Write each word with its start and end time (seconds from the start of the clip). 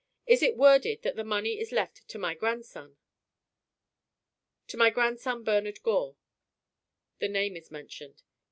"Is 0.25 0.41
it 0.41 0.57
worded 0.57 1.03
that 1.03 1.15
the 1.15 1.23
money 1.23 1.59
is 1.59 1.71
left 1.71 2.07
'to 2.07 2.17
my 2.17 2.33
grandson.'" 2.33 2.97
"To 4.69 4.75
my 4.77 4.89
grandson 4.89 5.43
Bernard 5.43 5.83
Gore." 5.83 6.17
"The 7.19 7.29
name 7.29 7.55
is 7.55 7.69
mentioned." 7.69 8.23